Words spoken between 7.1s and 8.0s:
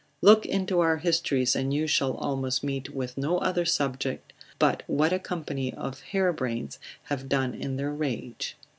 done in their